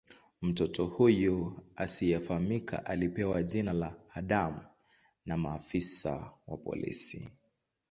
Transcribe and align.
Mtoto 0.41 0.85
huyu 0.85 1.59
asiyefahamika 1.75 2.85
alipewa 2.85 3.43
jina 3.43 3.73
la 3.73 3.95
"Adam" 4.13 4.59
na 5.25 5.37
maafisa 5.37 6.33
wa 6.47 6.57
polisi. 6.57 7.29